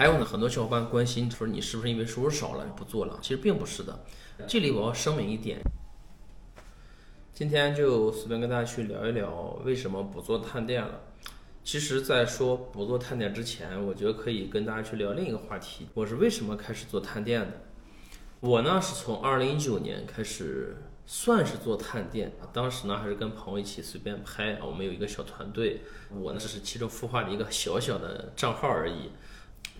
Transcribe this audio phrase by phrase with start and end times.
[0.00, 3.18] 还有呢，很多小伙伴关心说你是不是因为收入少了不做了？
[3.20, 4.00] 其实并不是的。
[4.48, 5.60] 这里我要声明一点，
[7.34, 11.02] 今天就随便跟大家去聊一聊为什么不做探店了。
[11.62, 17.60] 其实，在说不做探店之前，我觉得可以跟大家去聊另一个话题：我是为什么开始做探店的？
[18.40, 29.10] 我呢是从二零一九年开始算是做探店，当时呢还是跟朋友一起随便拍啊，我们有一个小团队，我呢只是其中孵化的一个小小的账号而已。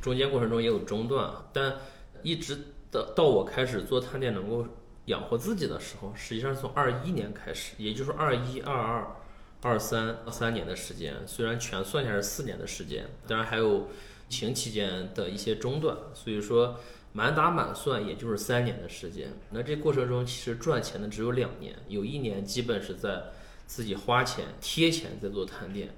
[0.00, 1.76] 中间过程中也有中断啊，但
[2.22, 2.58] 一直
[2.90, 4.66] 到到我开始做探店能够
[5.06, 9.16] 养活自己的时候，实际上从二一年开始，也就是二一、二二、
[9.62, 11.16] 二三、二三年的时间。
[11.26, 13.88] 虽然全算下来是四年的时间，当然还有
[14.28, 16.78] 疫情期间的一些中断，所以说
[17.12, 19.32] 满打满算也就是三年的时间。
[19.50, 23.24] 那这过程中其实赚钱的只有两年，有一年基本是在
[23.66, 25.94] 自己花钱贴钱在做探店。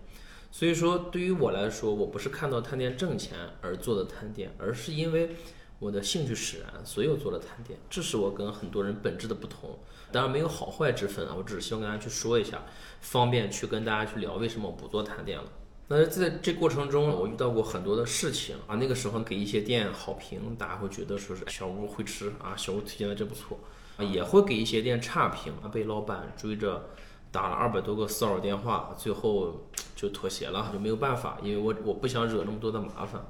[0.55, 5.35] 所以说，对于我来说，我不是看到探店挣钱而做的探店，而是因为
[5.79, 7.79] 我的兴趣使然，所以我做了探店。
[7.89, 9.79] 这是我跟很多人本质的不同。
[10.13, 12.67] 当然没有好坏之分啊，我只是希望跟大家去说一下，
[13.01, 15.45] 方便去跟大家去聊为什么我不做探店了。
[15.89, 18.77] 那在这过程中，我遇到过很多的事情啊。
[18.77, 23.59] 那个时候给一些店好评，大家会觉得说是小吴会吃啊，小吴推荐的真不错
[23.97, 26.91] 啊，也会给一些店差评啊，被老板追着。
[27.31, 29.67] 打了二百多个骚扰电话，最后
[30.03, 33.25] 就妥协了，就没有办法，因为我我不想惹那么多的麻烦，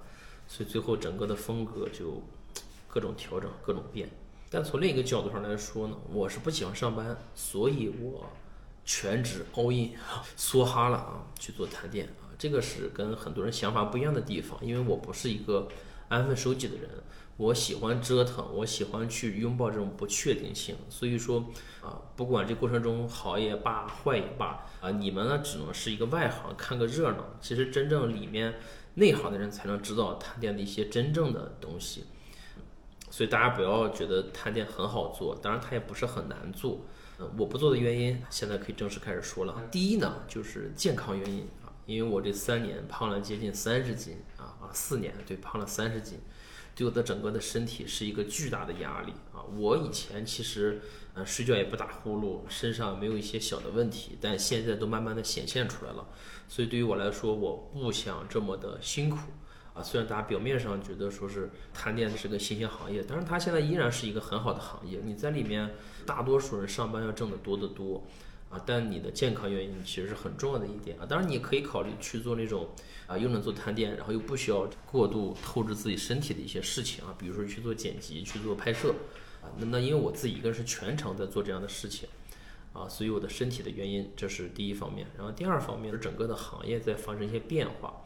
[0.48, 2.22] 所以最后整个的风格就
[2.88, 4.08] 各种调整，各种变。
[4.48, 8.24] 但从另一个角度上来说呢，我是不喜欢上班，所以我
[8.86, 9.92] 全职 all in，
[10.38, 15.68] 梭哈了啊，去做探店啊，这个是跟很多人想法不一样的地方，因为我不是一个
[16.12, 16.88] 安分守己的人。
[17.38, 21.46] 我喜欢折腾，我喜欢去拥抱这种不确定性，所以说
[21.80, 27.24] 啊，不管这过程中好也罢，坏也罢啊，你们呢只能是一个外行，看个热闹。
[27.40, 28.54] 其实真正里面
[28.94, 32.04] 内行的人才能知道探店的一些真正的东西。
[33.10, 36.82] 所以大家不要觉得探店很好做，当然它也不是很难做。
[37.38, 39.54] 我不做的原因，现在可以正式开始说了。
[39.70, 41.46] 第一呢，就是健康原因，
[41.86, 46.18] 因为我这三年胖了接近三十斤啊啊，四年对，胖了三十斤。
[46.74, 49.44] 对我的整个的身体是一个巨大的压力啊！
[49.58, 50.80] 我以前其实，
[51.12, 56.08] 呃，睡觉也不打呼噜，身上没有一些小的问题，但现在都慢慢的显现出来了。
[56.48, 59.18] 所以对于我来说，我不想这么的辛苦
[59.74, 59.82] 啊！
[59.82, 64.98] 虽然大家表面上觉得说是探店是个新兴行业，但是它现在依然是一个很好的行业。
[65.04, 65.74] 你在里面，
[66.06, 68.02] 大多数人上班要挣得多得多。
[68.52, 71.06] 啊，但你的健康原因其实是很重要的一点啊。
[71.06, 72.68] 当然，你可以考虑去做那种
[73.06, 78.94] 啊，又能做探店，然后又不需要过度透支自己身体的一些事情啊，比如说去做剪辑、去做拍摄
[79.40, 79.48] 啊。
[79.56, 82.06] 那那因为我自己一个人是全程在做这样的事情
[82.74, 85.06] 啊，所以我的身体的原因这是第一方面。
[85.16, 88.04] 然后第二方面是整个的行业在发生一些变化，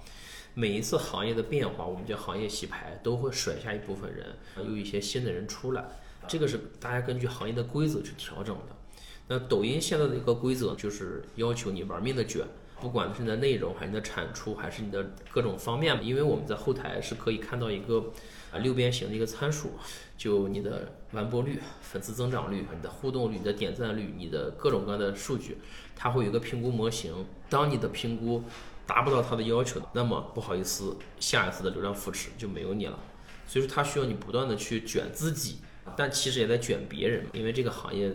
[0.54, 5.84] 每一次行业的变化，我们叫行业洗牌，都会甩下一部分人，又一些新的人出来，
[6.28, 8.76] 这个是大家根据行业的规则去调整的。
[9.28, 12.46] 那抖音现在的一个规则就是要求你玩命的卷，
[12.80, 15.98] 不管是你的内容，还是你的产出，还是你的各种方面。
[16.04, 18.12] 因为我们在后台是可以看到一个
[18.52, 19.72] 啊六边形的一个参数，
[20.16, 25.58] 就你的完播率、粉丝增长率、你的互动率、你的点赞率、你的各种各样的数据，
[25.96, 27.12] 它会有一个评估模型。
[27.50, 28.44] 当你的评估
[28.86, 32.96] 达不到它的要求，那么不好意思，下一次的流量扶持就没有你了。
[33.48, 35.58] 所以说，它需要你不断的去卷自己。
[35.96, 38.10] 但其实也在卷别人，因为这个行业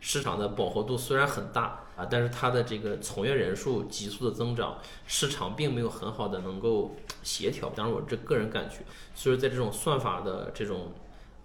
[0.00, 7.70] 市场的饱和度虽然很大啊，但是它的这个从业人数急速的增长，市场并没有很好的能够协调。
[7.76, 8.78] 当然，我这个人感觉，
[9.14, 10.92] 所以在这种算法的这种。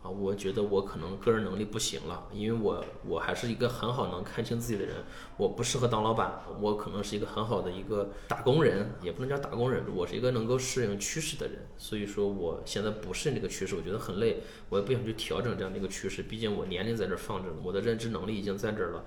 [0.02, 4.96] 啊，我觉得我可能个人能力不行了，因为我我还是一个很好能看清自己的人，
[5.36, 19.04] 我不适合当老板，我可能是一个很好的一个打工人，也不能叫打工人，我是一个能够适应趋势的人，所以说我现在不适应这个趋势，我觉得很累，我也不想去调整这样的一个趋势，毕竟我年龄在这放着呢，我的认知能力已经在这儿了。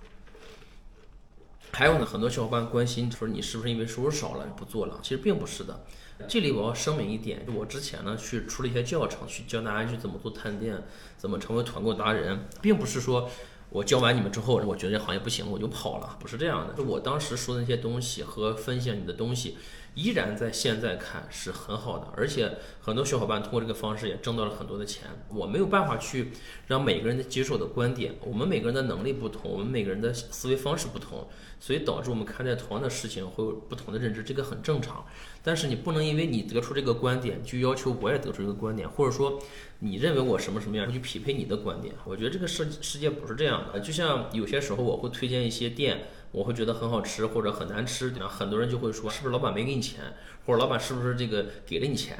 [1.73, 5.01] 还有呢，很多小伙伴关心说你是不是因为收入少了不做了？
[5.03, 5.85] 其实并不是的。
[6.29, 10.81] 这里我要声明一点，就我之前呢去出了一些教程，去教大家去怎么做探店，
[11.17, 13.29] 怎么成为团购达人，并不是说
[13.71, 16.75] 我教完你们之后，我觉得这行业不行我就跑了，不是这样的。
[16.75, 19.57] 就我当时说的那些东西和分享你的东西。
[19.95, 22.51] 依然在现在看是很好的，而且
[22.81, 25.09] 很多小伙伴通过这个方式也挣到了很多的钱。
[25.29, 26.33] 我没有办法去
[26.69, 31.29] 让每个人的接受的观点，我们每个人的能力不同，我们每个人的思维方式不同，
[31.61, 35.05] 所以导致我们看待同样的事情会有不同的认知，这个很正常。
[35.43, 39.39] 但是你不能因为你得出这个观点，就要求我也得出这个观点，或者说
[39.81, 41.95] 你认为我什么什么样，去匹配你的观点。
[42.05, 43.81] 我觉得这个世世界不是这样的。
[43.81, 46.05] 就像有些时候我会推荐一些店。
[46.33, 50.15] 我会觉得很好吃或者很难吃，然后很多人就会说是不是老板没给你钱，
[50.45, 52.19] 或者老板是不是这个给了你钱？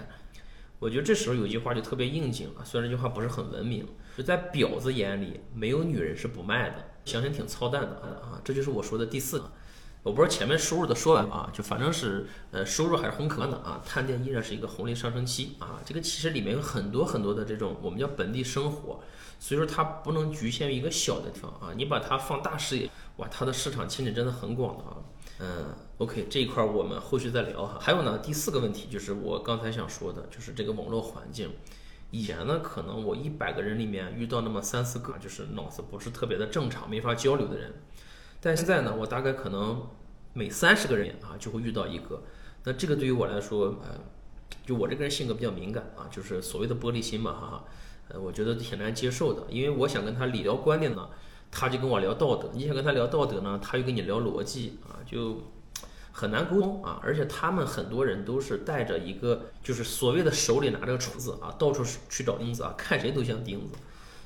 [0.79, 3.87] 我觉得这时候有句话就特别应景了，虽然这句话不是很文明，
[4.17, 8.41] 就在婊子眼里，没有女人是不卖的，想想挺操蛋的啊！
[8.45, 9.51] 这就是我说的第四个。
[10.03, 13.81] 我不知道前面收入的说完啊，就反正是呃收入还是很可观的啊。
[13.87, 19.01] 探店依然是一个红利上升期啊，这个其实里面有很多很多的这种我们叫本地生活，
[19.39, 24.97] 所以说它不能局限于一个小的地方啊，你把它放大视野，哇，它的市场前景真的很广的啊。
[25.39, 27.79] 嗯，OK，这一块我们后续再聊哈。
[27.81, 31.51] 还有呢，第四个问题就是我刚才想说的，就是这个网络环境。
[32.11, 37.73] 以前呢，可能我一百个人里面遇到那么三四个，就是脑子不是特别的正常，没法交流的人。
[38.45, 39.89] 但现在呢，我大概可能
[40.33, 42.25] 每三十个人啊就会遇到一个，
[42.65, 44.01] 那这个对于我来说，呃，
[44.67, 47.65] 就我这个人性格比较敏感啊，就是所谓的玻璃心嘛，哈哈，
[48.09, 51.09] 呃，我觉得挺难接受的，因为我想跟他理聊观念呢，
[51.53, 55.43] 他就跟我聊道德；你想跟他聊道德呢，他又跟你聊逻辑啊，就
[56.11, 56.99] 很难沟通啊。
[57.01, 63.75] 而且他们很多人都是带着一个，就是所谓的手里拿着个锤子啊，到处去找钉子啊，看谁都像钉子，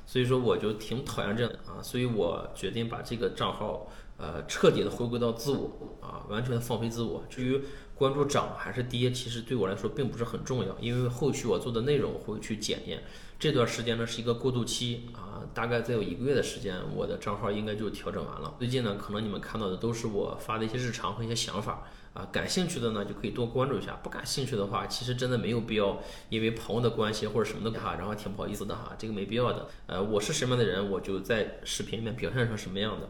[0.06, 3.86] 所以说我就挺讨厌这样的啊，所以我决定把这个账号。
[4.18, 7.24] 呃，彻底的回归到自我啊，完全的放飞自我。
[7.28, 7.60] 至于
[7.94, 13.02] 关注涨还是跌，其实对我来说并不是很重要，因为后续我做的内容会去检验。
[13.38, 18.55] 这段时间呢是一个过渡期啊，大概再有一个月的时间，我的账号应该就调整完了。
[18.59, 21.83] 最近呢，可能你们看到的都是我发的一些日常和一些想法
[22.15, 26.00] 啊，感兴趣的呢就可以多关注一下，不感兴趣的话，其实真的没有必要，
[26.31, 29.69] 因为朋友的关系或者什么的哈，然后挺不好意思的哈，这个没必要的。
[29.87, 33.06] 呃，我是什么样的人，我就在视频里面表现成什么样的。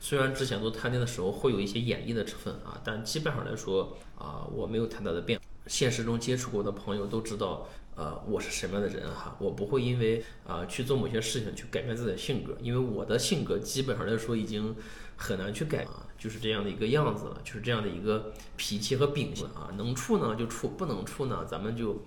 [0.00, 5.40] 虽然之前做探店的时候会有一些演绎的成分啊，但基本上来说啊，我没有太大的变。
[5.66, 14.76] 现实中接触过的朋友都知道，呃，我是什么样的人哈，我不会因为啊去做某些事情去改变自己的性格，因为我的性格基本上来说已经
[15.16, 22.04] 很难去改啊，就是这样的一个样子了，就是这样的一个脾气和秉性啊，能处呢就处，不能处呢咱们就。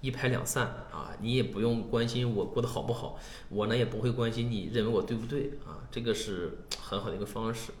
[0.00, 3.18] 一拍两散啊，你也不用关心我过得好不好，
[3.48, 7.72] 我呢也不会关心你认为我对不对啊，这个是很好的一个方式。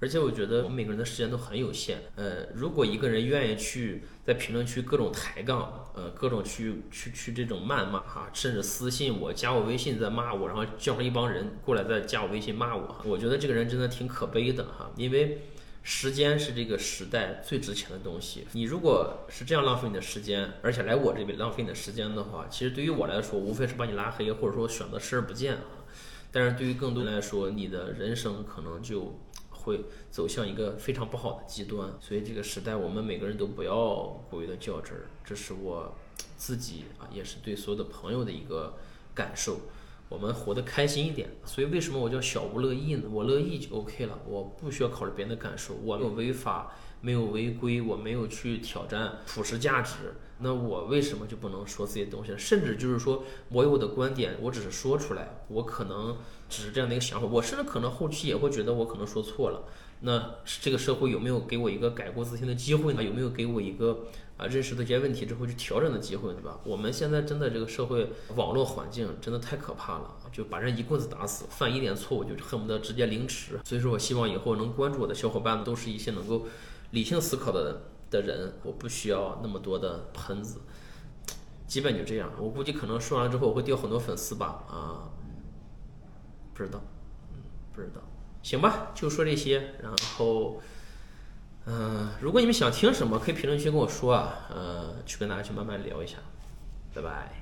[0.00, 15.42] 而且我觉得我们每个人的时间都很有限，呃，如果一个人愿意去在评论区各种抬杠，呃，各种去去去这种谩骂哈，甚至私信我、加我微信在骂我，然后叫上一帮人过来再加我微信骂我，我觉得这个人真的挺可悲的哈，因为。
[15.84, 18.46] 时间是这个时代最值钱的东西。
[18.52, 25.86] 你如果是这样浪费你的时间，而且来我这边浪费你的时间的话，其实对于我来说，无非是把你拉黑，或者说选择视而不见啊。
[26.30, 29.18] 但是对于更多人来说，你的人生可能就
[29.58, 31.90] 会走向一个非常不好的极端。
[32.00, 35.94] 所以这个时代，我们每个人都不要过于的较真儿，这是我
[36.36, 38.74] 自己啊，也是对所有的朋友的一个
[39.14, 39.60] 感受。
[40.08, 43.02] 我们活得开心一点，所以为什么我叫小不乐意呢？
[43.12, 52.32] 我乐意就 OK 了，我不需要考虑别人的感受，我没有违法，没有违规，我没有去挑战普世价值，那我为什么就不能说自己的东西？
[52.36, 56.16] 甚至就是说我有我的观点，我只是说出来，我可能
[56.48, 59.64] 只是这样的一个想法，我甚至可能后期也会觉得我可能说错了。
[60.00, 63.02] 那这个社会有没有给我一个改过自新的机会呢？
[63.02, 64.06] 有没有给我一个？
[64.36, 66.60] 啊，认识到一些问题之后去调整的机会，对吧？
[66.62, 73.58] 我们现在真的这个社会网络环境真的太可怕了，就把人一棍子打死，犯一点错误就恨不得直接凌迟。
[73.64, 76.46] 所以说我希望以后能关注我的小伙伴都是一些能够
[76.90, 80.60] 理性思考的的人，我不需要那么多的喷子，
[81.66, 82.30] 基本就这样。
[82.38, 85.08] 我估计可能说完之后我会掉很多粉丝吧，啊，
[86.54, 86.80] 不知道，
[87.32, 87.42] 嗯，
[87.74, 88.00] 不知道，
[88.42, 90.60] 行吧，就说这些，然后。
[91.70, 96.16] 嗯，如果你们想听什么，可以评论区跟我说啊，呃，去跟大家去慢慢聊一下，
[96.94, 97.37] 拜拜。